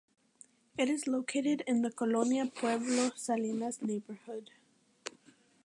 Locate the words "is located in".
0.89-1.83